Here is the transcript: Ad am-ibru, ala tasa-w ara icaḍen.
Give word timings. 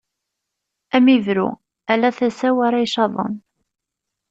Ad 0.95 1.01
am-ibru, 1.01 1.49
ala 1.91 2.09
tasa-w 2.17 2.57
ara 2.67 2.77
icaḍen. 2.85 3.33